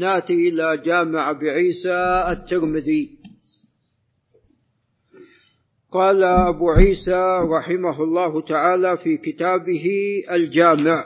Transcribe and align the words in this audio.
ناتي 0.00 0.48
إلى 0.48 0.76
جامع 0.76 1.30
أبي 1.30 1.50
عيسى 1.50 2.24
الترمذي. 2.28 3.18
قال 5.92 6.22
أبو 6.24 6.70
عيسى 6.70 7.38
رحمه 7.42 8.02
الله 8.02 8.40
تعالى 8.42 8.98
في 8.98 9.16
كتابه 9.16 9.86
الجامع. 10.30 11.04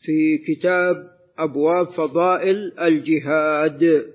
في 0.00 0.38
كتاب 0.38 0.96
أبواب 1.38 1.86
فضائل 1.86 2.78
الجهاد. 2.80 4.12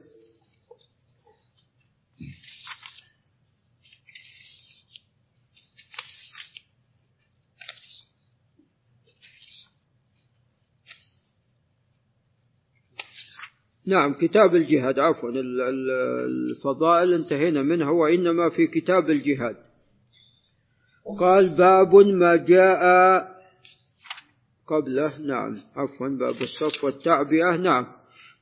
نعم 13.92 14.14
كتاب 14.14 14.56
الجهاد. 14.56 15.00
عفوا 15.00 15.30
الفضائل 15.30 17.14
انتهينا 17.14 17.62
منها 17.62 17.90
وإنما 17.90 18.50
في 18.50 18.68
كتاب 18.68 19.10
الجهاد. 19.10 19.56
قال 21.20 21.50
باب 21.50 21.96
ما 21.96 22.36
جاء 22.36 22.82
قبله. 24.68 25.18
نعم 25.20 25.58
عفوا 25.76 26.08
باب 26.08 26.36
الصف 26.42 26.84
والتعبئة. 26.84 27.58
نعم. 27.58 27.88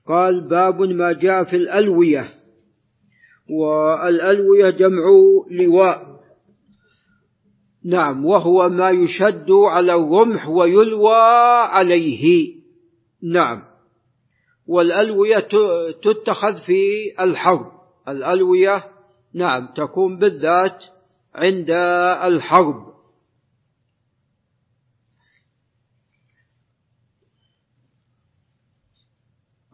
قال 0.08 0.48
باب 0.48 0.82
ما 0.82 1.12
جاء 1.14 1.44
في 1.44 1.56
الألوية. 1.56 2.30
والألوية 3.50 4.70
جمع 4.70 5.04
لواء. 5.52 6.20
نعم 7.86 8.26
وهو 8.26 8.70
ما 8.70 8.90
يشد 8.90 9.52
على 9.52 9.94
الرمح 9.94 10.48
ويلوى 10.50 11.22
عليه. 11.70 12.56
نعم. 13.24 13.69
والألوية 14.70 15.48
تتخذ 16.04 16.60
في 16.66 17.12
الحرب 17.20 17.72
الألوية 18.08 18.84
نعم 19.34 19.68
تكون 19.76 20.20
بالذات 20.20 20.84
عند 21.36 21.70
الحرب 22.24 22.90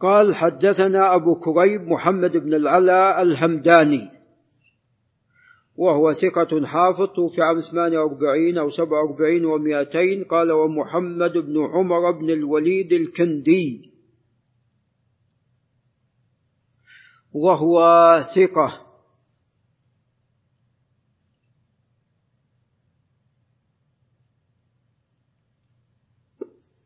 قال 0.00 0.34
حدثنا 0.34 1.14
أبو 1.14 1.34
كريب 1.34 1.80
محمد 1.80 2.36
بن 2.36 2.54
العلاء 2.54 3.22
الهمداني 3.22 4.10
وهو 5.76 6.12
ثقة 6.12 6.66
حافظ 6.66 7.06
توفي 7.06 7.42
عام 7.42 7.60
48 7.60 8.58
أو 8.58 8.70
47 8.70 9.42
و200 9.42 10.28
قال 10.28 10.52
ومحمد 10.52 11.32
بن 11.32 11.64
عمر 11.64 12.10
بن 12.10 12.30
الوليد 12.30 12.92
الكندي. 12.92 13.95
وهو 17.36 17.78
ثقة. 18.36 18.86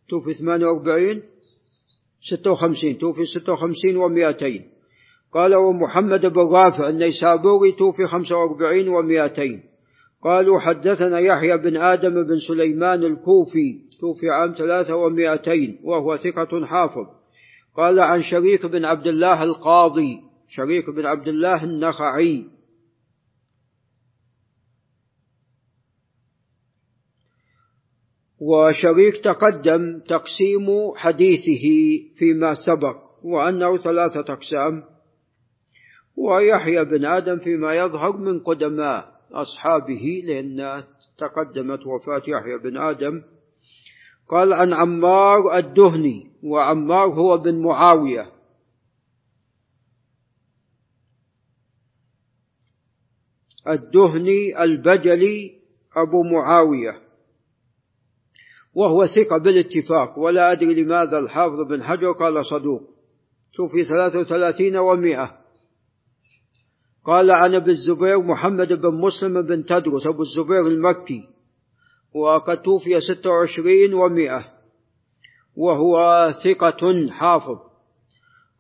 توفي 0.09 0.35
48 0.35 1.23
56 2.31 2.99
توفي 2.99 3.25
56 3.25 3.95
و200 3.97 4.63
قال 5.35 5.55
ومحمد 5.55 6.27
بن 6.27 6.41
رافع 6.41 6.89
النيسابوري 6.89 7.73
توفي 7.73 8.07
45 8.07 8.87
و200 8.87 9.41
قالوا 10.23 10.61
حدثنا 10.61 11.19
يحيى 11.19 11.57
بن 11.57 11.77
آدم 11.77 12.11
بن 12.11 12.39
سليمان 12.49 13.05
الكوفي 13.05 13.79
توفي 14.01 14.31
عام 14.31 14.55
ثلاثة 14.59 14.97
ومائتين 14.97 15.81
وهو 15.85 16.17
ثقة 16.17 16.67
حافظ. 16.67 17.07
قال 17.77 18.01
عن 18.01 18.23
شريك 18.23 18.67
بن 18.67 18.85
عبد 18.85 19.07
الله 19.07 19.43
القاضي 19.43 20.30
شريك 20.51 20.91
بن 20.91 21.07
عبد 21.07 21.29
الله 21.29 21.65
النخعي. 21.65 22.47
وشريك 28.41 29.25
تقدم 29.25 30.01
تقسيم 30.09 30.67
حديثه 30.97 31.67
فيما 32.19 32.55
سبق 32.67 32.97
وأنه 33.23 33.79
ثلاثة 33.79 34.33
أقسام. 34.33 34.85
ويحيى 36.17 36.85
بن 36.85 37.05
آدم 37.05 37.39
فيما 37.39 37.75
يظهر 37.75 38.17
من 38.17 38.41
قدماء 38.41 39.21
أصحابه 39.33 40.23
لأن 40.25 40.85
تقدمت 41.19 41.87
وفاة 41.87 42.23
يحيى 42.27 42.59
بن 42.59 42.77
آدم. 42.77 43.23
قال 44.29 44.53
عن 44.53 44.73
عمار 44.73 45.59
الدهني 45.59 46.31
وعمار 46.43 47.09
هو 47.09 47.39
بن 47.39 47.63
معاوية. 47.63 48.40
الدهني 53.69 54.63
البجلي 54.65 55.53
أبو 55.97 56.23
معاوية 56.23 57.11
وهو 58.75 59.07
ثقة 59.07 59.39
بالاتفاق 59.39 60.19
ولا 60.19 60.53
أدري 60.53 60.83
لماذا 60.83 61.19
الحافظ 61.19 61.61
بن 61.69 61.83
حجر 61.83 62.13
قال 62.13 62.47
صدوق. 62.47 62.83
توفي 63.55 63.85
ثلاثة 63.85 64.19
وثلاثين 64.19 64.77
ومائة. 64.77 65.37
قال 67.05 67.31
عن 67.31 67.55
أبي 67.55 67.71
الزبير 67.71 68.19
محمد 68.19 68.73
بن 68.73 68.95
مسلم 68.95 69.43
بن 69.43 69.65
تدرس 69.65 70.07
أبو 70.07 70.23
الزبير 70.23 70.67
المكي 70.67 71.29
وقد 72.15 72.63
توفي 72.63 73.01
ستة 73.01 73.31
وعشرين 73.31 73.95
ومائة 73.95 74.45
وهو 75.57 76.29
ثقة 76.45 77.09
حافظ. 77.11 77.70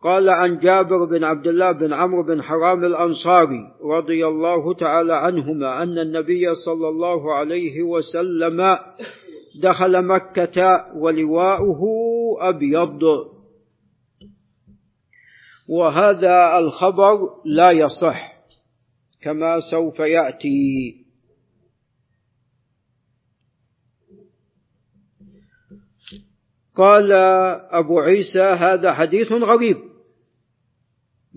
قال 0.03 0.28
عن 0.28 0.59
جابر 0.59 1.05
بن 1.05 1.25
عبد 1.25 1.47
الله 1.47 1.72
بن 1.72 1.93
عمرو 1.93 2.22
بن 2.22 2.43
حرام 2.43 2.84
الأنصاري 2.84 3.72
رضي 3.83 4.27
الله 4.27 4.75
تعالى 4.75 5.15
عنهما 5.15 5.83
أن 5.83 5.99
النبي 5.99 6.55
صلى 6.55 6.88
الله 6.88 7.34
عليه 7.34 7.83
وسلم 7.83 8.78
دخل 9.62 10.05
مكة 10.06 10.87
ولواؤه 10.97 11.83
أبيض. 12.49 13.00
وهذا 15.69 16.59
الخبر 16.59 17.19
لا 17.44 17.71
يصح 17.71 18.32
كما 19.22 19.61
سوف 19.71 19.99
يأتي. 19.99 20.97
قال 26.75 27.12
أبو 27.71 28.00
عيسى 28.00 28.43
هذا 28.43 28.93
حديث 28.93 29.32
غريب. 29.32 29.90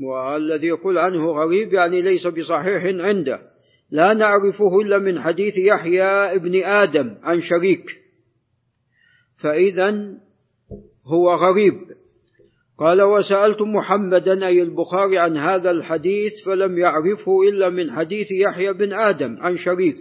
والذي 0.02 0.68
يقول 0.68 0.98
عنه 0.98 1.32
غريب 1.32 1.74
يعني 1.74 2.02
ليس 2.02 2.28
بصحيح 2.28 2.84
عنده. 2.84 3.40
لا 3.92 4.14
نعرفه 4.14 4.82
إلا 4.82 4.98
من 4.98 5.22
حديث 5.22 5.58
يحيى 5.58 6.04
ابن 6.36 6.64
آدم 6.64 7.16
عن 7.24 7.42
شريك. 7.42 7.86
فإذا 9.38 10.18
هو 11.06 11.36
غريب. 11.36 11.74
قال 12.78 13.02
وسألت 13.02 13.62
محمدا 13.62 14.48
أي 14.48 14.62
البخاري 14.62 15.18
عن 15.18 15.38
هذا 15.38 15.72
الحديث 15.72 16.34
فلم 16.46 16.78
يعرفه 16.78 17.44
إلا 17.50 17.70
من 17.70 17.92
حديث 17.92 18.28
يحيى 18.32 18.74
بن 18.74 18.94
آدم 18.94 19.38
عن 19.40 19.58
شريك. 19.58 19.98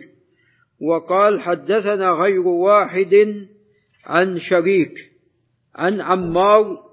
وقال 0.81 1.41
حدثنا 1.41 2.07
غير 2.11 2.41
واحد 2.41 3.47
عن 4.05 4.39
شريك 4.39 4.93
عن 5.75 6.01
عمار 6.01 6.92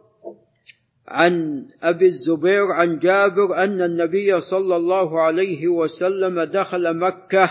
عن 1.09 1.65
أبي 1.81 2.05
الزبير 2.05 2.71
عن 2.71 2.99
جابر 2.99 3.63
أن 3.63 3.81
النبي 3.81 4.41
صلى 4.41 4.75
الله 4.75 5.21
عليه 5.21 5.67
وسلم 5.67 6.41
دخل 6.41 6.97
مكة 6.97 7.49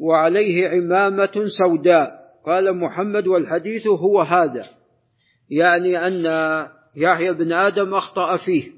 وعليه 0.00 0.68
عمامة 0.68 1.44
سوداء. 1.64 2.18
قال 2.46 2.76
محمد 2.76 3.26
والحديث 3.26 3.86
هو 3.86 4.22
هذا 4.22 4.66
يعني 5.50 6.06
أن 6.06 6.24
يحيى 6.96 7.32
بن 7.32 7.52
آدم 7.52 7.94
أخطأ 7.94 8.36
فيه. 8.36 8.72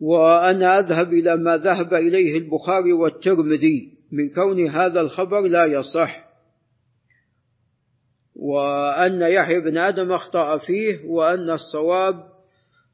وأنا 0.00 0.78
أذهب 0.78 1.12
إلى 1.12 1.36
ما 1.36 1.56
ذهب 1.56 1.94
إليه 1.94 2.38
البخاري 2.38 2.92
والترمذي 2.92 3.92
من 4.12 4.30
كون 4.30 4.68
هذا 4.68 5.00
الخبر 5.00 5.40
لا 5.40 5.64
يصح. 5.64 6.23
وأن 8.36 9.22
يحيى 9.22 9.60
بن 9.60 9.76
آدم 9.76 10.12
أخطأ 10.12 10.58
فيه 10.58 11.06
وأن 11.06 11.50
الصواب 11.50 12.24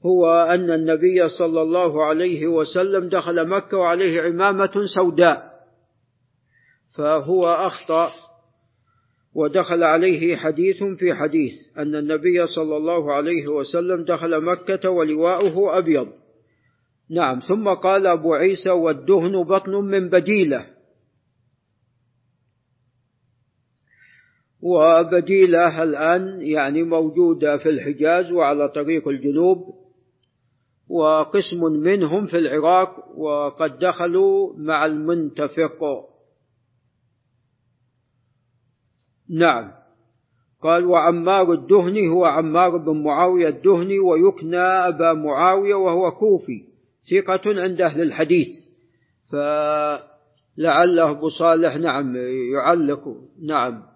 هو 0.07 0.31
أن 0.31 0.71
النبي 0.71 1.29
صلى 1.29 1.63
الله 1.63 2.05
عليه 2.05 2.47
وسلم 2.47 3.09
دخل 3.09 3.49
مكة 3.49 3.77
وعليه 3.77 4.21
عمامة 4.23 4.73
سوداء 4.95 5.51
فهو 6.97 7.47
أخطأ 7.47 8.13
ودخل 9.35 9.85
عليه 9.85 10.37
حديث 10.37 10.83
في 10.83 11.15
حديث 11.15 11.53
أن 11.79 11.95
النبي 11.95 12.47
صلى 12.47 12.77
الله 12.77 13.13
عليه 13.13 13.49
وسلم 13.49 14.05
دخل 14.05 14.45
مكة 14.45 14.91
ولواؤه 14.91 15.79
أبيض. 15.79 16.09
نعم 17.11 17.41
ثم 17.41 17.69
قال 17.69 18.07
أبو 18.07 18.35
عيسى 18.35 18.71
والدهن 18.71 19.45
بطن 19.45 19.71
من 19.73 20.09
بديلة. 20.09 20.67
وبديلة 24.62 25.83
الآن 25.83 26.41
يعني 26.41 26.83
موجودة 26.83 27.57
في 27.57 27.69
الحجاز 27.69 28.33
وعلى 28.33 28.69
طريق 28.69 29.09
الجنوب 29.09 29.81
وقسم 30.89 31.65
منهم 31.65 32.27
في 32.27 32.39
العراق 32.39 33.19
وقد 33.19 33.79
دخلوا 33.79 34.55
مع 34.59 34.87
المنتفق. 34.87 35.79
نعم. 39.31 39.73
قال 40.62 40.87
وعمار 40.87 41.53
الدهني 41.53 42.09
هو 42.09 42.25
عمار 42.25 42.77
بن 42.77 43.03
معاوية 43.03 43.49
الدهني 43.49 43.99
ويكنى 43.99 44.59
أبا 44.61 45.12
معاوية 45.12 45.75
وهو 45.75 46.11
كوفي 46.11 46.65
ثقة 47.11 47.61
عند 47.62 47.81
أهل 47.81 48.03
الحديث. 48.03 48.49
فلعله 49.33 51.11
أبو 51.11 51.29
صالح 51.29 51.77
نعم 51.77 52.17
يعلق 52.55 53.17
نعم. 53.43 53.90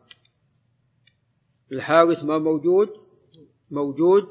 الحارث 1.73 2.25
ما 2.25 2.39
موجود؟ 2.39 2.89
موجود. 3.71 4.29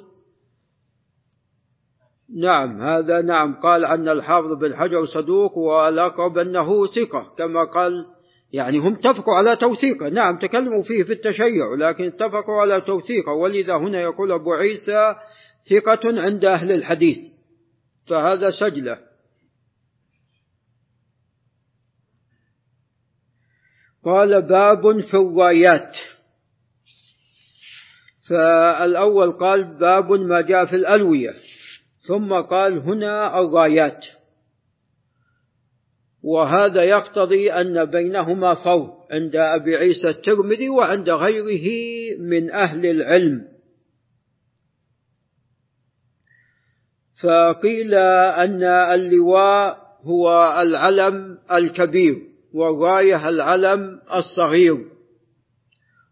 نعم 2.35 2.81
هذا 2.81 3.21
نعم. 3.21 3.55
قال 3.55 3.85
عن 3.85 4.09
الحافظ 4.09 4.59
بن 4.61 4.75
حجر 4.75 5.05
صدوق 5.05 5.57
والأقرب 5.57 6.37
أنه 6.37 6.87
ثقة 6.87 7.33
كما 7.37 7.63
قال 7.63 8.05
يعني 8.53 8.77
هم 8.77 8.93
اتفقوا 8.93 9.33
على 9.33 9.55
توثيقه 9.55 10.09
نعم 10.09 10.37
تكلموا 10.37 10.83
فيه 10.83 11.03
في 11.03 11.13
التشيع 11.13 11.73
لكن 11.77 12.03
اتفقوا 12.03 12.61
على 12.61 12.81
توثيقه 12.81 13.31
ولذا 13.31 13.77
هنا 13.77 14.01
يقول 14.01 14.31
أبو 14.31 14.53
عيسى 14.53 15.15
ثقة 15.69 16.01
عند 16.05 16.45
أهل 16.45 16.71
الحديث. 16.71 17.17
فهذا 18.07 18.49
سجلة. 18.59 18.97
قال 24.05 24.41
باب 24.41 24.99
في 24.99 25.17
الرايات 25.17 25.95
فالأول 28.29 29.31
قال 29.31 29.63
باب 29.63 30.11
ما 30.11 30.41
جاء 30.41 30.65
في 30.65 30.75
الألوية 30.75 31.33
ثم 32.07 32.33
قال 32.33 32.77
هنا 32.77 33.39
الرايات 33.39 34.05
وهذا 36.23 36.83
يقتضي 36.83 37.51
أن 37.51 37.85
بينهما 37.85 38.55
فرق 38.55 39.07
عند 39.11 39.35
أبي 39.35 39.75
عيسى 39.75 40.09
الترمذي 40.09 40.69
وعند 40.69 41.09
غيره 41.09 41.67
من 42.19 42.51
أهل 42.51 42.85
العلم. 42.85 43.47
فقيل 47.23 47.93
أن 47.93 48.63
اللواء 48.63 49.77
هو 50.01 50.55
العلم 50.61 51.37
الكبير 51.51 52.15
والراية 52.53 53.29
العلم 53.29 54.01
الصغير. 54.13 54.85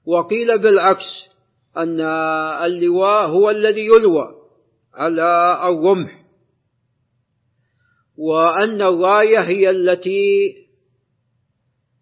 وقيل 0.06 0.60
بالعكس 0.60 1.31
أن 1.78 2.02
اللواء 2.66 3.28
هو 3.28 3.50
الذي 3.50 3.86
يلوى 3.86 4.36
على 4.94 5.60
الرمح 5.64 6.22
وأن 8.18 8.82
الراية 8.82 9.40
هي 9.40 9.70
التي 9.70 10.56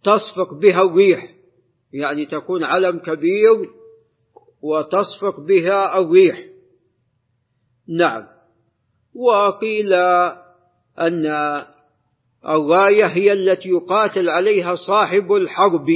تصفق 0.04 0.54
بها 0.54 0.82
الريح 0.82 1.36
يعني 1.94 2.26
تكون 2.26 2.64
علم 2.64 3.00
كبير 3.00 3.70
وتصفق 4.62 5.40
بها 5.40 6.00
الريح. 6.00 6.46
نعم. 7.88 8.28
وقيل 9.16 9.94
أن 11.00 11.26
الراية 12.46 13.06
هي 13.06 13.34
التي 13.34 13.70
يقاتل 13.70 14.30
عليها 14.30 14.76
صاحب 14.88 15.32
الحرب 15.32 15.88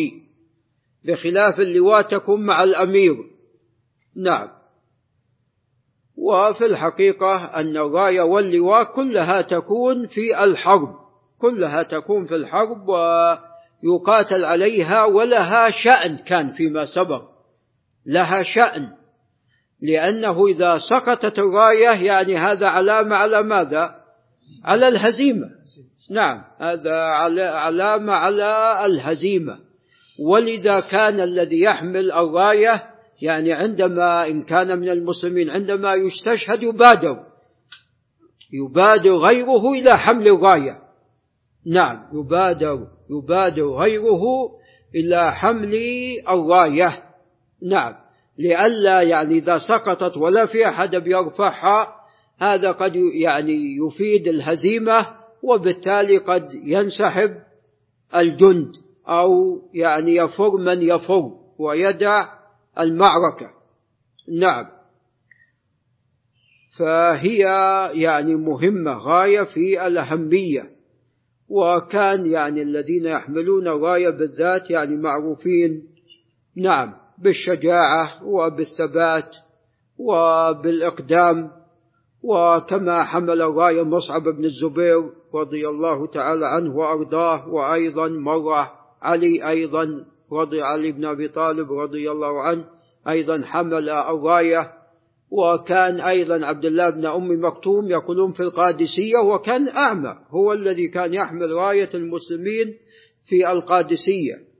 بخلاف 1.05 1.59
اللواء 1.59 2.01
تكون 2.01 2.45
مع 2.45 2.63
الأمير. 2.63 3.32
نعم. 4.15 4.47
وفي 6.17 6.65
الحقيقة 6.65 7.45
أن 7.45 7.77
الراية 7.77 8.21
واللواء 8.21 8.83
كلها 8.83 9.41
تكون 9.41 10.07
في 10.07 10.43
الحرب 10.43 10.95
كلها 11.37 11.83
تكون 11.83 12.25
في 12.25 12.35
الحرب 12.35 12.87
ويقاتل 13.83 14.45
عليها 14.45 15.05
ولها 15.05 15.71
شأن 15.71 16.17
كان 16.17 16.51
فيما 16.51 16.85
سبق. 16.85 17.23
لها 18.05 18.43
شأن. 18.43 18.89
لأنه 19.81 20.47
إذا 20.47 20.79
سقطت 20.89 21.39
الراية 21.39 22.03
يعني 22.05 22.37
هذا 22.37 22.67
علامة 22.67 23.15
على 23.15 23.43
ماذا؟ 23.43 23.95
على 24.65 24.87
الهزيمة. 24.87 25.49
نعم 26.09 26.43
هذا 26.59 26.95
علامة 27.51 28.13
على 28.13 28.81
الهزيمة. 28.85 29.57
ولذا 30.19 30.79
كان 30.79 31.19
الذي 31.19 31.61
يحمل 31.61 32.11
الراية 32.11 32.92
يعني 33.21 33.53
عندما 33.53 34.27
إن 34.27 34.43
كان 34.43 34.79
من 34.79 34.89
المسلمين 34.89 35.49
عندما 35.49 35.93
يستشهد 35.93 36.63
يبادر. 36.63 37.33
يبادر 38.53 39.15
غيره 39.15 39.71
إلى 39.71 39.97
حمل 39.97 40.27
الراية 40.27 40.79
نعم 41.65 42.03
يبادر 42.13 42.87
يبادر 43.09 43.63
غيره 43.63 44.21
إلى 44.95 45.31
حمل 45.35 45.73
الراية 46.29 47.03
نعم 47.69 47.93
لئلا 48.39 49.01
يعني 49.01 49.33
إذا 49.33 49.57
سقطت 49.57 50.17
ولا 50.17 50.45
في 50.45 50.67
أحد 50.67 50.95
بيرفعها 50.95 51.87
هذا 52.39 52.71
قد 52.71 52.95
يعني 52.95 53.77
يفيد 53.77 54.27
الهزيمة 54.27 55.07
وبالتالي 55.43 56.17
قد 56.17 56.49
ينسحب 56.53 57.31
الجند 58.15 58.71
أو 59.07 59.61
يعني 59.73 60.15
يفر 60.15 60.57
من 60.57 60.81
يفر 60.81 61.31
ويدع 61.59 62.42
المعركة. 62.79 63.49
نعم. 64.39 64.65
فهي 66.77 67.39
يعني 67.93 68.35
مهمة 68.35 68.93
غاية 68.93 69.43
في 69.43 69.87
الأهمية. 69.87 70.69
وكان 71.49 72.25
يعني 72.25 72.61
الذين 72.61 73.05
يحملون 73.05 73.67
غاية 73.67 74.09
بالذات 74.09 74.69
يعني 74.69 74.95
معروفين. 74.95 75.83
نعم 76.57 76.93
بالشجاعة 77.17 78.23
وبالثبات 78.23 79.35
وبالإقدام. 79.97 81.51
وكما 82.23 83.03
حمل 83.03 83.41
غاية 83.41 83.83
مصعب 83.83 84.23
بن 84.23 84.45
الزبير 84.45 85.09
رضي 85.35 85.67
الله 85.67 86.07
تعالى 86.07 86.45
عنه 86.45 86.75
وأرضاه 86.75 87.47
وأيضا 87.47 88.07
مرة 88.07 88.71
علي 89.01 89.49
أيضا. 89.49 90.05
رضي 90.33 90.61
علي 90.61 90.91
بن 90.91 91.05
أبي 91.05 91.27
طالب 91.27 91.71
رضي 91.71 92.11
الله 92.11 92.41
عنه 92.41 92.65
أيضا 93.09 93.41
حمل 93.45 93.89
الراية 93.89 94.71
وكان 95.31 95.99
أيضا 95.99 96.45
عبد 96.45 96.65
الله 96.65 96.89
بن 96.89 97.05
أم 97.05 97.45
مكتوم 97.45 97.89
يقولون 97.89 98.31
في 98.31 98.39
القادسية 98.39 99.17
وكان 99.23 99.67
أعمى 99.67 100.15
هو 100.29 100.53
الذي 100.53 100.87
كان 100.87 101.13
يحمل 101.13 101.51
راية 101.51 101.89
المسلمين 101.93 102.73
في 103.25 103.51
القادسية. 103.51 104.53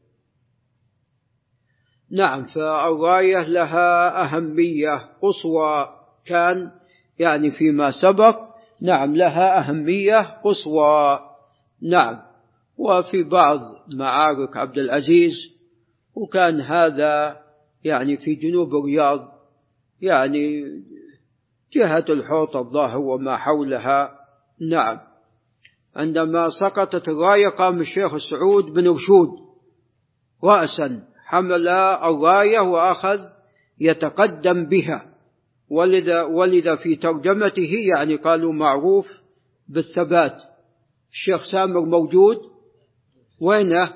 نعم 2.12 2.46
فالراية 2.46 3.48
لها 3.48 4.24
أهمية 4.24 5.10
قصوى 5.22 5.90
كان 6.26 6.72
يعني 7.20 7.52
فيما 7.52 7.92
سبق 8.02 8.40
نعم 8.82 9.16
لها 9.16 9.60
أهمية 9.60 10.42
قصوى 10.44 11.20
نعم. 11.82 12.20
وفي 12.78 13.24
بعض 13.24 13.60
معارك 13.96 14.58
عبد 14.58 14.78
العزيز 14.78 15.53
وكان 16.16 16.62
هذا 16.62 17.40
يعني 17.84 18.18
في 18.18 18.36
جنوب 18.36 18.76
الرياض 18.76 19.34
يعني 20.02 20.64
جهة 21.74 22.06
الحوط 22.10 22.56
الظاهر 22.56 22.98
وما 22.98 23.38
حولها. 23.38 24.12
نعم. 24.70 25.00
عندما 25.96 26.50
سقطت 26.50 27.10
الراية 27.10 27.48
قام 27.48 27.82
الشيخ 27.82 28.14
السعود 28.14 28.66
بن 28.66 28.88
رشود 28.88 29.30
رأسا 30.44 31.04
حمل 31.26 31.68
الراية 31.68 32.60
وأخذ 32.60 33.20
يتقدم 33.80 34.66
بها. 34.66 35.14
ولذا, 35.70 36.22
ولذا 36.22 36.76
في 36.76 36.96
ترجمته 36.96 37.72
يعني 37.98 38.16
قالوا 38.16 38.54
معروف 38.54 39.08
بالثبات. 39.70 40.38
الشيخ 41.12 41.52
سامر 41.52 41.86
موجود؟ 41.86 42.38
وينه؟ 43.42 43.94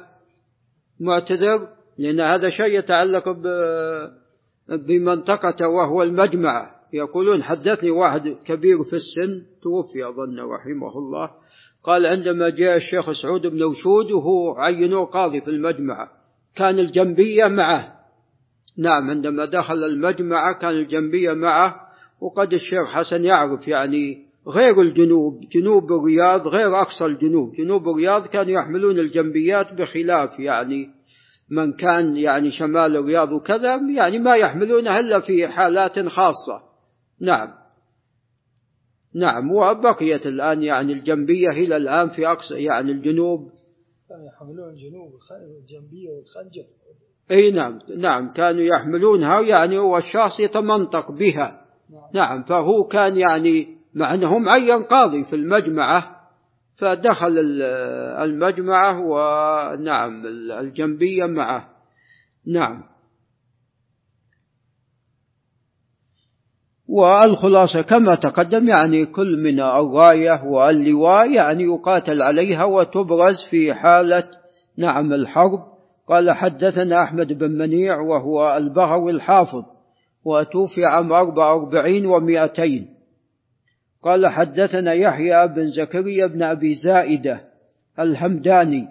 معتذر؟ 0.99 1.76
لأن 1.97 2.19
هذا 2.19 2.49
شيء 2.49 2.79
يتعلق 2.79 3.29
بمنطقته 4.87 5.67
وهو 5.67 6.03
المجمع. 6.03 6.77
يقولون 6.93 7.43
حدثني 7.43 7.91
واحد 7.91 8.35
كبير 8.45 8.83
في 8.83 8.93
السن 8.93 9.41
توفي 9.63 10.09
أظن 10.09 10.39
رحمه 10.39 10.97
الله. 10.97 11.29
قال 11.83 12.05
عندما 12.05 12.49
جاء 12.49 12.75
الشيخ 12.75 13.11
سعود 13.11 13.47
بن 13.47 13.63
وشود 13.63 14.11
وهو 14.11 14.55
عينوه 14.57 15.05
قاضي 15.05 15.41
في 15.41 15.47
المجمع 15.47 16.09
كان 16.55 16.79
الجنبية 16.79 17.47
معه. 17.47 17.93
نعم 18.77 19.09
عندما 19.09 19.45
دخل 19.45 19.83
المجمع 19.83 20.51
كان 20.51 20.71
الجنبية 20.71 21.33
معه. 21.33 21.75
وقد 22.21 22.53
الشيخ 22.53 22.87
حسن 22.87 23.23
يعرف 23.23 23.67
يعني 23.67 24.27
غير 24.47 24.81
الجنوب 24.81 25.39
جنوب 25.51 25.91
الرياض 25.91 26.47
غير 26.47 26.81
أقصى 26.81 27.05
الجنوب. 27.05 27.53
جنوب 27.55 27.89
الرياض 27.89 28.27
كانوا 28.27 28.51
يحملون 28.51 28.99
الجنبيات 28.99 29.73
بخلاف 29.73 30.39
يعني 30.39 30.96
من 31.49 31.73
كان 31.73 32.17
يعني 32.17 32.51
شمال 32.51 32.97
الرياض 32.97 33.31
وكذا 33.31 33.75
يعني 33.75 34.19
ما 34.19 34.35
يحملونها 34.35 34.99
إلا 34.99 35.19
في 35.19 35.47
حالات 35.47 35.99
خاصة. 35.99 36.61
نعم. 37.21 37.53
نعم 39.15 39.51
وبقيت 39.51 40.25
الآن 40.25 40.63
يعني 40.63 40.93
الجنبية 40.93 41.49
إلى 41.49 41.77
الآن 41.77 42.09
في 42.09 42.27
أقصى 42.27 42.63
يعني 42.63 42.91
الجنوب. 42.91 43.51
كانوا 44.09 44.25
يحملون 44.25 44.69
الجنوب 44.69 45.11
الجنبية 45.61 46.09
والخنجر. 46.09 46.65
إي 47.31 47.51
نعم 47.51 47.79
نعم 47.97 48.33
كانوا 48.33 48.63
يحملونها 48.63 49.41
يعني 49.41 49.79
والشخص 49.79 50.39
يتمنطق 50.39 51.11
بها. 51.11 51.65
نعم, 51.89 52.09
نعم 52.13 52.43
فهو 52.43 52.83
كان 52.83 53.17
يعني 53.17 53.77
مع 53.93 54.13
انه 54.13 54.37
معين 54.37 54.83
قاضي 54.83 55.25
في 55.25 55.35
المجمعة. 55.35 56.16
فدخل 56.77 57.37
المجمعه 58.23 58.99
ونعم 58.99 60.25
الجنبية 60.59 61.25
معه. 61.25 61.69
نعم. 62.47 62.83
والخلاصة 66.87 67.81
كما 67.81 68.15
تقدم 68.15 68.67
يعني 68.67 69.05
كل 69.05 69.43
من 69.43 69.59
الراية 69.59 70.43
واللواء 70.43 71.31
يعني 71.31 71.63
يقاتل 71.63 72.21
عليها 72.21 72.63
وتبرز 72.63 73.35
في 73.49 73.73
حالة 73.73 74.29
نعم 74.77 75.13
الحرب. 75.13 75.59
قال 76.07 76.31
حدثنا 76.31 77.03
أحمد 77.03 77.33
بن 77.33 77.51
منيع 77.51 77.99
وهو 77.99 78.57
البغوي 78.57 79.11
الحافظ 79.11 79.63
وتوفي 80.25 80.85
عام 80.85 81.13
أربع 81.13 81.53
وأربعين 81.53 82.05
ومائتين. 82.05 82.96
قال 84.07 84.27
حدثنا 84.27 84.93
يحيى 84.93 85.47
بن 85.47 85.71
زكريا 85.71 86.27
بن 86.27 86.43
أبي 86.43 86.73
زائدة 86.73 87.41
الحمداني 87.99 88.87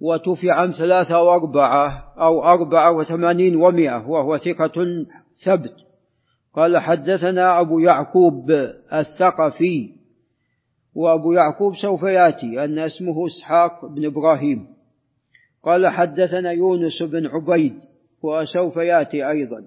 وتوفي 0.00 0.50
عام 0.50 0.70
ثلاثة 0.70 1.22
وأربعة 1.22 2.14
أو 2.18 2.44
أربعة 2.44 2.92
وثمانين 2.92 3.56
ومائة 3.56 4.08
وهو 4.08 4.38
ثقة 4.38 5.06
ثبت. 5.44 5.76
قال 6.54 6.78
حدثنا 6.78 7.60
أبو 7.60 7.78
يعقوب 7.78 8.50
الثقفي. 8.92 9.96
وأبو 10.94 11.32
يعقوب 11.32 11.74
سوف 11.82 12.02
يأتي 12.02 12.64
أن 12.64 12.78
اسمه 12.78 13.26
إسحاق 13.26 13.86
بن 13.86 14.06
إبراهيم. 14.06 14.75
قال 15.66 15.86
حدثنا 15.86 16.50
يونس 16.50 17.02
بن 17.02 17.26
عبيد 17.26 17.74
وسوف 18.22 18.76
يأتي 18.76 19.28
أيضا. 19.28 19.64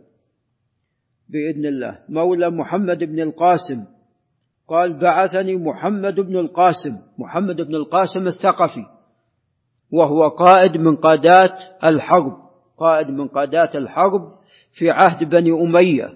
بإذن 1.30 1.66
الله. 1.66 2.00
مولى 2.10 2.50
محمد 2.50 3.04
بن 3.04 3.20
القاسم. 3.20 3.84
قال 4.68 5.00
بعثني 5.00 5.56
محمد 5.56 6.20
بن 6.20 6.36
القاسم. 6.36 6.98
محمد 7.18 7.62
بن 7.62 7.76
القاسم 7.76 8.28
الثقفي. 8.28 8.86
وهو 9.92 10.28
قائد 10.28 10.78
من 10.78 10.96
قادات 10.96 11.60
الحرب. 11.84 12.38
قائد 12.78 13.10
من 13.10 13.28
قادات 13.28 13.76
الحرب 13.76 14.22
في 14.72 14.92
عهد 14.92 15.30
بني 15.30 15.52
أمية. 15.52 16.14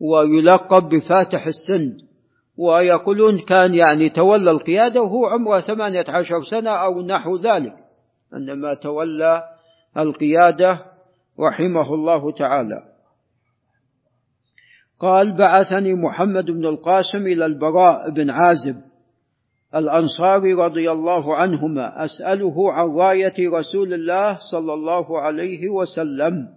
ويلقب 0.00 0.88
بفاتح 0.88 1.46
السند 1.46 1.96
ويقولون 2.58 3.38
كان 3.38 3.74
يعني 3.74 4.08
تولى 4.08 4.50
القيادة 4.50 5.02
وهو 5.02 5.26
عمره 5.26 5.60
ثمانية 5.60 6.04
عشر 6.08 6.44
سنة 6.50 6.70
أو 6.70 7.02
نحو 7.02 7.36
ذلك. 7.36 7.85
عندما 8.32 8.74
تولى 8.74 9.42
القيادة 9.96 10.78
رحمه 11.40 11.94
الله 11.94 12.32
تعالى. 12.32 12.82
قال 15.00 15.36
بعثني 15.36 15.94
محمد 15.94 16.44
بن 16.44 16.64
القاسم 16.66 17.26
إلى 17.26 17.46
البراء 17.46 18.10
بن 18.10 18.30
عازب 18.30 18.76
الأنصاري 19.74 20.52
رضي 20.54 20.90
الله 20.92 21.36
عنهما 21.36 22.04
أسأله 22.04 22.72
عن 22.72 22.88
راية 22.88 23.50
رسول 23.50 23.94
الله 23.94 24.38
صلى 24.52 24.74
الله 24.74 25.20
عليه 25.20 25.68
وسلم 25.68 26.48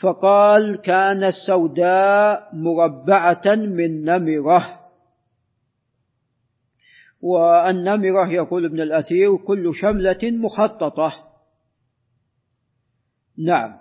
فقال 0.00 0.80
كانت 0.80 1.32
سوداء 1.46 2.50
مربعة 2.52 3.46
من 3.46 4.04
نمرة. 4.04 4.85
والنمرة 7.20 8.30
يقول 8.30 8.64
ابن 8.64 8.80
الأثير 8.80 9.36
كل 9.36 9.74
شملة 9.74 10.18
مخططة. 10.22 11.12
نعم. 13.38 13.76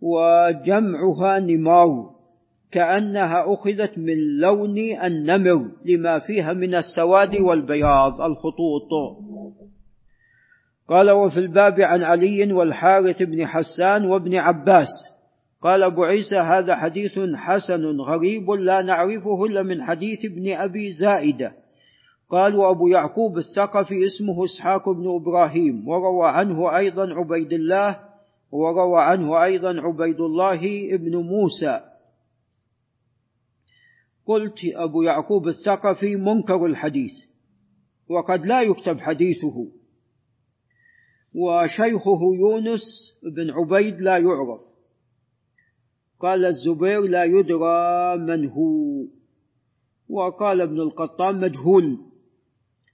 وجمعها 0.00 1.38
نمار 1.38 2.10
كأنها 2.72 3.54
أخذت 3.54 3.98
من 3.98 4.38
لون 4.40 4.78
النمر 4.78 5.70
لما 5.84 6.18
فيها 6.18 6.52
من 6.52 6.74
السواد 6.74 7.36
والبياض 7.36 8.20
الخطوط. 8.20 8.90
قال 10.88 11.10
وفي 11.10 11.38
الباب 11.40 11.80
عن 11.80 12.02
علي 12.02 12.52
والحارث 12.52 13.22
بن 13.22 13.46
حسان 13.46 14.04
وابن 14.04 14.34
عباس. 14.34 14.88
قال 15.62 15.82
أبو 15.82 16.04
عيسى 16.04 16.36
هذا 16.38 16.76
حديث 16.76 17.18
حسن 17.34 18.00
غريب 18.00 18.50
لا 18.50 18.82
نعرفه 18.82 19.44
إلا 19.44 19.62
من 19.62 19.82
حديث 19.82 20.24
ابن 20.24 20.52
أبي 20.52 20.92
زائدة. 20.92 21.61
قال 22.32 22.56
وأبو 22.56 22.88
يعقوب 22.88 23.38
الثقفي 23.38 23.94
اسمه 24.06 24.44
إسحاق 24.44 24.88
بن 24.88 25.14
إبراهيم 25.14 25.88
وروى 25.88 26.28
عنه 26.28 26.76
أيضا 26.76 27.14
عبيد 27.14 27.52
الله 27.52 28.00
وروى 28.52 29.02
عنه 29.02 29.44
أيضا 29.44 29.80
عبيد 29.80 30.20
الله 30.20 30.60
بن 30.96 31.16
موسى. 31.16 31.80
قلت 34.26 34.58
أبو 34.74 35.02
يعقوب 35.02 35.48
الثقفي 35.48 36.16
منكر 36.16 36.66
الحديث 36.66 37.12
وقد 38.08 38.46
لا 38.46 38.62
يكتب 38.62 39.00
حديثه. 39.00 39.66
وشيخه 41.34 42.20
يونس 42.38 42.82
بن 43.36 43.50
عبيد 43.50 44.00
لا 44.00 44.18
يعرف. 44.18 44.60
قال 46.20 46.44
الزبير 46.44 47.00
لا 47.00 47.24
يدرى 47.24 48.16
من 48.16 48.48
هو. 48.48 49.04
وقال 50.08 50.60
ابن 50.60 50.80
القطان 50.80 51.40
مجهول 51.40 52.11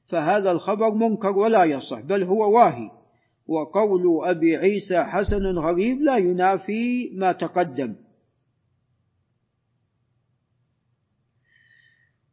فهذا 0.09 0.51
الخبر 0.51 0.91
منكر 0.91 1.39
ولا 1.39 1.65
يصح 1.65 2.01
بل 2.01 2.23
هو 2.23 2.59
واهي. 2.59 2.91
وقول 3.47 4.29
أبي 4.29 4.57
عيسى 4.57 5.03
حسن 5.03 5.59
غريب 5.59 6.01
لا 6.01 6.17
ينافي 6.17 7.11
ما 7.15 7.33
تقدم. 7.33 7.95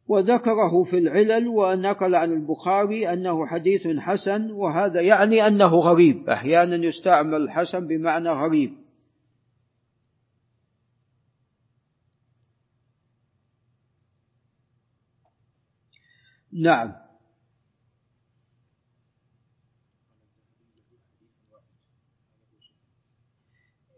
وذكره 0.08 0.84
في 0.84 0.98
العلل 0.98 1.48
ونقل 1.48 2.14
عن 2.14 2.32
البخاري 2.32 3.12
أنه 3.12 3.46
حديث 3.46 3.86
حسن 3.86 4.50
وهذا 4.50 5.00
يعني 5.00 5.46
أنه 5.46 5.74
غريب. 5.74 6.28
أحيانا 6.30 6.76
يستعمل 6.76 7.50
حسن 7.50 7.86
بمعنى 7.86 8.30
غريب. 8.30 8.72
نعم. 16.52 17.05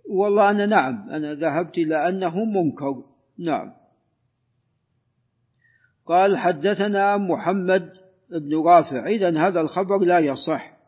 والله 0.09 0.51
أنا 0.51 0.67
نعم 0.67 1.11
أنا 1.11 1.35
ذهبت 1.35 1.79
إلى 1.79 2.09
أنه 2.09 2.45
منكر. 2.45 3.05
نعم. 3.39 3.73
قال 6.07 6.39
حدثنا 6.39 7.17
محمد 7.17 7.93
بن 8.31 8.63
رافع 8.67 9.07
إذا 9.07 9.39
هذا 9.39 9.61
الخبر 9.61 9.99
لا 9.99 10.19
يصح. 10.19 10.79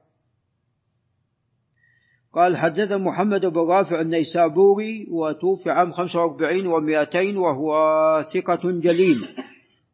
قال 2.32 2.56
حدث 2.56 2.92
محمد 2.92 3.46
بن 3.46 3.60
رافع 3.60 4.00
النيسابوري 4.00 5.06
وتوفي 5.10 5.70
عام 5.70 5.92
45 5.92 6.64
و200 6.64 7.36
وهو 7.36 7.74
ثقة 8.34 8.70
جليل. 8.70 9.28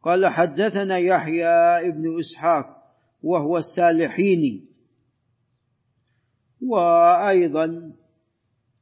قال 0.03 0.27
حدثنا 0.27 0.97
يحيى 0.97 1.91
بن 1.91 2.19
إسحاق 2.19 2.65
وهو 3.23 3.57
السالحيني. 3.57 4.65
وأيضا 6.61 7.91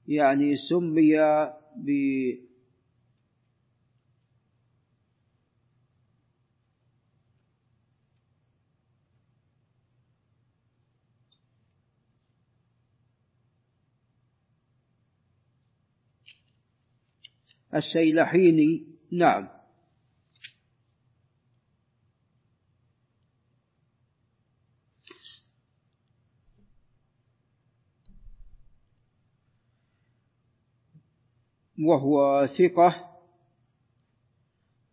يعني 0.08 0.56
سمي 0.56 1.18
ب 1.78 1.90
السيلحيني. 17.76 18.84
نعم. 19.12 19.48
وهو 31.86 32.48
ثقة. 32.48 33.16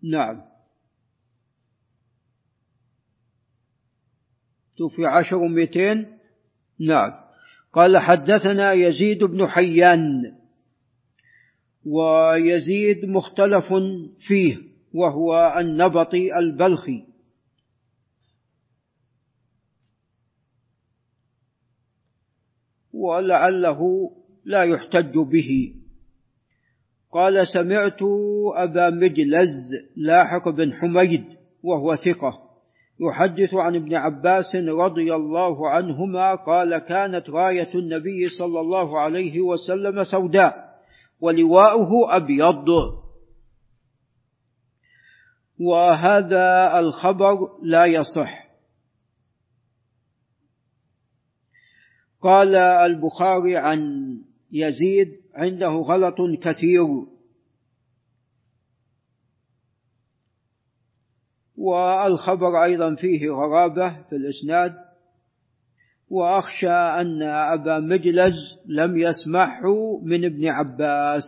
نعم. 0.03 0.43
توفي 4.77 5.07
عشر 5.07 5.37
ومئتين 5.37 6.19
نعم. 6.81 7.13
قال 7.73 7.99
حدثنا 7.99 8.73
يزيد 8.73 9.25
بن 9.25 9.47
حيان. 9.47 10.39
ويزيد 11.87 13.05
مختلف 13.05 13.73
فيه 14.19 14.59
وهو 14.95 15.55
النبطي 15.59 16.39
البلخي. 16.39 17.07
ولعله 22.93 24.11
لا 24.45 24.65
يحتج 24.65 25.19
به. 25.19 25.82
قال 27.13 27.47
سمعت 27.47 28.03
أبا 28.57 28.91
مجلز 28.91 29.75
لاحق 29.97 30.49
بن 30.49 30.73
حميد 30.73 31.25
وهو 31.63 31.97
ثقة 31.97 32.39
يحدث 33.01 33.55
عن 33.55 33.77
ابن 33.77 33.95
عباس 33.95 34.57
رضي 34.57 35.15
الله 35.15 35.71
عنهما 35.71 36.35
قال 36.35 36.79
كانت 36.79 37.31
راية 37.31 37.75
النبي 37.75 38.29
صلى 38.39 38.61
الله 38.61 38.99
عليه 39.01 39.41
وسلم 39.41 40.05
سوداء 40.05 40.73
ولواؤه 41.21 42.17
أبيض. 42.17 42.69
وهذا 45.61 46.79
الخبر 46.79 47.49
لا 47.63 47.85
يصح. 47.85 48.43
قال 52.23 52.57
البخاري 52.57 53.57
عن 53.57 53.81
يزيد 54.53 55.22
عنده 55.35 55.69
غلط 55.69 56.17
كثير. 56.43 57.07
والخبر 61.57 62.65
أيضا 62.65 62.95
فيه 62.95 63.31
غرابة 63.31 64.03
في 64.03 64.17
الإسناد. 64.17 64.75
وأخشى 66.11 66.71
أن 66.71 67.23
أبا 67.23 67.79
مجلز 67.79 68.35
لم 68.67 68.99
يسمعه 68.99 70.01
من 70.03 70.25
ابن 70.25 70.47
عباس. 70.47 71.25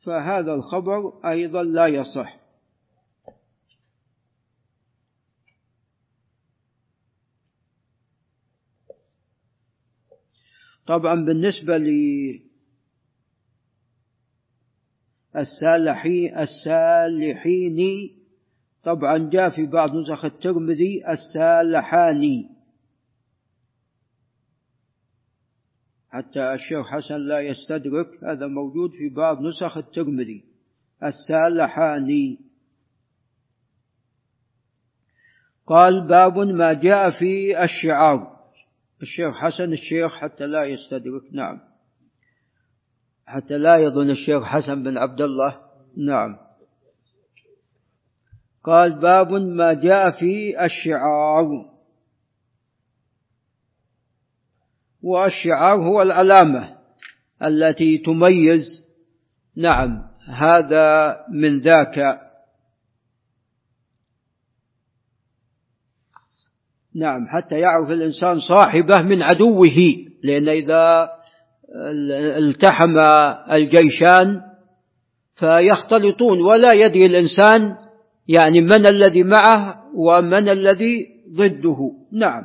فهذا 0.00 0.54
الخبر 0.54 1.28
أيضا 1.30 1.62
لا 1.62 1.86
يصح. 1.86 2.47
طبعا 10.88 11.24
بالنسبة 11.24 11.76
السالحي 15.36 16.42
السالحيني 16.42 18.18
طبعا 18.84 19.30
جاء 19.30 19.50
في 19.50 19.66
بعض 19.66 19.94
نسخ 19.94 20.24
الترمذي 20.24 21.04
السالحاني. 21.08 22.50
حتى 26.10 26.54
الشيخ 26.54 26.86
حسن 26.86 27.16
لا 27.16 27.40
يستدرك 27.40 28.24
هذا 28.24 28.46
موجود 28.46 28.90
في 28.90 29.08
بعض 29.08 29.40
نسخ 29.42 29.76
الترمذي. 29.76 30.44
السالحاني. 31.02 32.38
قال 35.66 36.08
باب 36.08 36.38
ما 36.38 36.72
جاء 36.72 37.10
في 37.10 37.64
الشعار. 37.64 38.37
الشيخ 39.02 39.34
حسن 39.34 39.72
الشيخ 39.72 40.16
حتى 40.16 40.46
لا 40.46 40.64
يستدرك 40.64 41.22
نعم. 41.32 41.60
حتى 43.26 43.58
لا 43.58 43.76
يظن 43.76 44.10
الشيخ 44.10 44.42
حسن 44.42 44.82
بن 44.82 44.98
عبد 44.98 45.20
الله 45.20 45.60
نعم. 45.96 46.36
قال 48.64 49.00
باب 49.00 49.32
ما 49.32 49.72
جاء 49.72 50.10
في 50.10 50.64
الشعار. 50.64 51.78
والشعار 55.02 55.78
هو 55.78 56.02
العلامة 56.02 56.78
التي 57.42 57.98
تميز 57.98 58.62
نعم 59.56 60.08
هذا 60.26 61.16
من 61.30 61.60
ذاك 61.60 62.27
نعم 66.98 67.26
حتى 67.28 67.58
يعرف 67.58 67.90
الإنسان 67.90 68.40
صاحبه 68.40 69.02
من 69.02 69.22
عدوه 69.22 69.76
لأن 70.24 70.48
إذا 70.48 71.08
التحم 72.38 72.98
الجيشان 73.52 74.40
فيختلطون 75.34 76.40
ولا 76.40 76.72
يدري 76.72 77.06
الإنسان 77.06 77.74
يعني 78.28 78.60
من 78.60 78.86
الذي 78.86 79.22
معه 79.22 79.74
ومن 79.94 80.48
الذي 80.48 81.06
ضده. 81.36 81.78
نعم. 82.12 82.42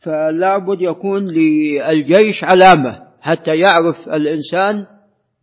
فلا 0.00 0.58
بد 0.58 0.82
يكون 0.82 1.26
للجيش 1.26 2.44
علامة 2.44 3.02
حتى 3.20 3.56
يعرف 3.56 4.08
الإنسان. 4.08 4.86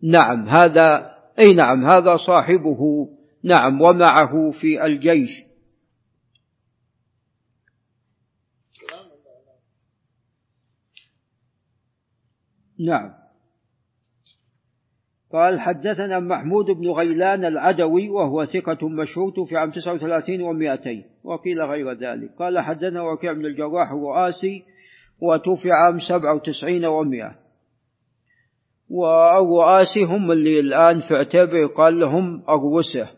نعم 0.03 0.47
هذا 0.47 1.09
أي 1.39 1.53
نعم 1.53 1.85
هذا 1.85 2.17
صاحبه. 2.17 3.07
نعم 3.43 3.81
ومعه 3.81 4.51
في 4.51 4.85
الجيش. 4.85 5.48
نعم. 12.79 13.13
قال 15.31 15.59
حدثنا 15.59 16.19
محمود 16.19 16.65
بن 16.65 16.89
غيلان 16.89 17.45
العدوي 17.45 18.09
وهو 18.09 18.45
ثقة 18.45 18.89
مشهور 18.89 19.45
في 19.49 19.57
عام 19.57 19.71
39 19.71 20.39
و200 20.39 21.05
وقيل 21.23 21.61
غير 21.61 21.91
ذلك. 21.91 22.31
قال 22.39 22.59
حدثنا 22.59 23.01
وكيع 23.01 23.33
بن 23.33 23.45
الجراح 23.45 23.91
الرؤاسي 23.91 24.63
وتوفي 25.21 25.71
عام 25.71 25.99
97 25.99 26.81
و100 26.81 27.35
والرؤاسي 28.89 30.03
هم 30.03 30.31
اللي 30.31 30.59
الآن 30.59 30.99
في 31.01 31.13
عتيبة 31.13 31.57
يقال 31.57 31.99
لهم 31.99 32.43
أروسة 32.49 33.09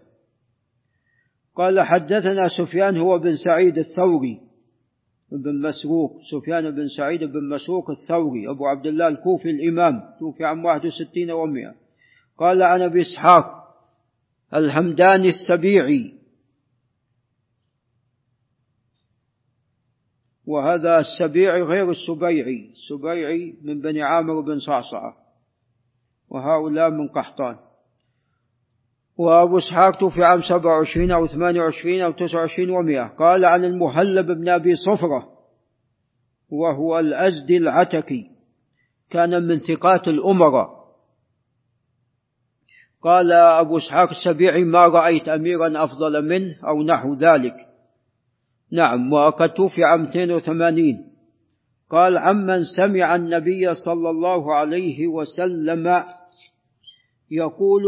قال 1.55 1.81
حدثنا 1.81 2.47
سفيان 2.57 2.97
هو 2.97 3.19
بن 3.19 3.35
سعيد 3.45 3.77
الثوري 3.77 4.39
بن 5.31 5.61
مسروق 5.61 6.21
سفيان 6.31 6.71
بن 6.71 6.87
سعيد 6.87 7.23
بن 7.23 7.49
مسروق 7.49 7.89
الثوري 7.89 8.49
أبو 8.49 8.65
عبد 8.67 8.87
الله 8.87 9.07
الكوفي 9.07 9.49
الإمام 9.49 10.01
توفي 10.19 10.43
عام 10.43 10.65
61 10.65 11.27
و100 11.31 11.75
قال 12.37 12.63
عن 12.63 12.81
أبي 12.81 13.01
إسحاق 13.01 13.61
الحمداني 14.53 15.27
السبيعي. 15.27 16.13
وهذا 20.45 20.99
السبيعي 20.99 21.61
غير 21.61 21.91
السبيعي 21.91 22.71
السبيعي 22.71 23.55
من 23.61 23.81
بني 23.81 24.01
عامر 24.01 24.41
بن 24.41 24.59
صعصعة. 24.59 25.17
وهؤلاء 26.29 26.89
من 26.89 27.07
قحطان. 27.07 27.57
وأبو 29.21 29.57
إسحاق 29.57 29.99
توفي 29.99 30.23
عام 30.23 30.41
سبعة 30.41 30.77
وعشرين 30.77 31.11
أو 31.11 31.27
ثمانية 31.27 31.61
وعشرين 31.61 32.01
أو 32.01 32.11
تسعة 32.11 32.39
وعشرين 32.39 32.69
ومئة. 32.69 33.07
قال 33.07 33.45
عن 33.45 33.65
المهلب 33.65 34.25
بن 34.25 34.49
أبي 34.49 34.75
صفرة 34.75 35.27
وهو 36.49 36.99
الأزدي 36.99 37.57
العتكي 37.57 38.25
كان 39.09 39.47
من 39.47 39.59
ثقات 39.59 40.07
الأمراء. 40.07 40.69
قال 43.03 43.31
أبو 43.31 43.77
إسحاق 43.77 44.09
السبيعي 44.09 44.63
ما 44.63 44.87
رأيت 44.87 45.29
أميرا 45.29 45.83
أفضل 45.83 46.29
منه 46.29 46.55
أو 46.67 46.83
نحو 46.83 47.13
ذلك. 47.13 47.55
نعم 48.71 49.13
وقد 49.13 49.53
توفي 49.53 49.83
عام 49.83 50.03
82 50.03 51.11
قال 51.89 52.17
عمن 52.17 52.63
سمع 52.77 53.15
النبي 53.15 53.75
صلى 53.75 54.09
الله 54.09 54.55
عليه 54.55 55.07
وسلم 55.07 56.03
يقول 57.31 57.83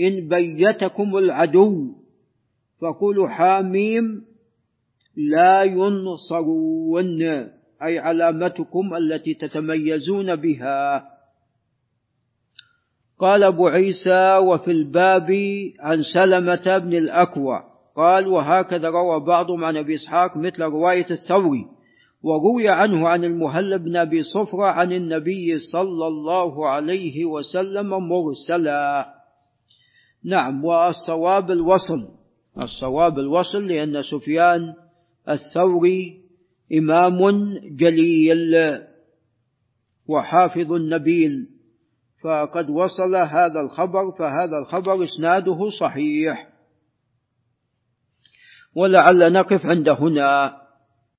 إن 0.00 0.28
بيتكم 0.28 1.16
العدو 1.16 1.70
فقولوا 2.80 3.28
حاميم 3.28 4.24
لا 5.16 5.62
ينصرون 5.62 7.22
أي 7.82 7.98
علامتكم 7.98 8.94
التي 8.96 9.34
تتميزون 9.34 10.36
بها. 10.36 11.08
قال 13.18 13.42
أبو 13.42 13.68
عيسى 13.68 14.36
وفي 14.36 14.70
الباب 14.70 15.30
عن 15.80 16.02
سلمة 16.14 16.78
بن 16.78 16.92
الأكوع 16.94 17.64
قال 17.96 18.28
وهكذا 18.28 18.88
روى 18.88 19.20
بعضهم 19.20 19.64
عن 19.64 19.76
أبي 19.76 19.94
إسحاق 19.94 20.36
مثل 20.36 20.62
رواية 20.62 21.06
الثوري. 21.10 21.66
وروي 22.22 22.68
عنه 22.68 23.08
عن 23.08 23.24
المهلب 23.24 23.84
بن 23.84 23.96
أبي 23.96 24.22
صفرة 24.22 24.66
عن 24.66 24.92
النبي 24.92 25.56
صلى 25.72 26.06
الله 26.06 26.68
عليه 26.68 27.24
وسلم 27.24 27.88
مرسلا. 28.08 29.14
نعم 30.24 30.64
والصواب 30.64 31.50
الوصل. 31.50 32.08
الصواب 32.62 33.18
الوصل 33.18 33.66
لأن 33.66 34.02
سفيان 34.02 34.74
الثوري 35.28 36.20
إمام 36.78 37.18
جليل 37.76 38.78
وحافظ 40.08 40.72
نبيل 40.72 41.48
فقد 42.22 42.70
وصل 42.70 43.16
هذا 43.16 43.60
الخبر 43.60 44.12
فهذا 44.18 44.58
الخبر 44.58 45.04
إسناده 45.04 45.58
صحيح. 45.80 46.48
ولعل 48.74 49.32
نقف 49.32 49.66
عند 49.66 49.88
هنا. 49.88 50.65